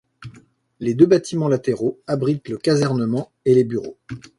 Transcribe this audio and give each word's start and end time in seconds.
Les 0.79 0.95
deux 0.95 1.05
bâtiments 1.05 1.47
latéraux 1.47 2.01
abritent 2.07 2.49
le 2.49 2.57
casernement 2.57 3.31
et 3.45 3.53
les 3.53 3.63
bureaux. 3.63 3.99